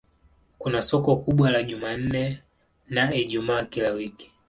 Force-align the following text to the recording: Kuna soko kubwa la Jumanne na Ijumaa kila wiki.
Kuna 0.59 0.81
soko 0.81 1.15
kubwa 1.17 1.49
la 1.51 1.63
Jumanne 1.63 2.39
na 2.89 3.13
Ijumaa 3.15 3.63
kila 3.63 3.91
wiki. 3.91 4.31